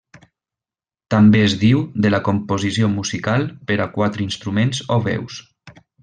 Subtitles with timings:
[1.13, 5.37] També es diu de la composició musical per a quatre instruments o veus.